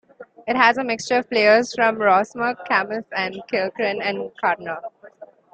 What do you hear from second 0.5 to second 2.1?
has a mixture of players from